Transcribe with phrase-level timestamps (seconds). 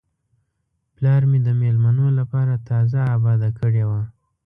[0.95, 4.01] پلار مې د میلمنو لپاره تازه آباده کړې وه.